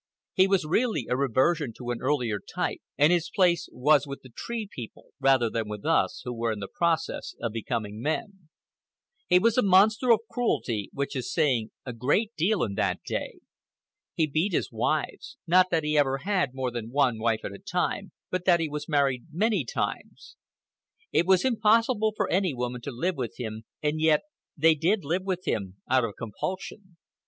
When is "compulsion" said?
26.17-26.97